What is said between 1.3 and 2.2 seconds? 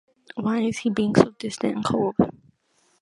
distant and cold?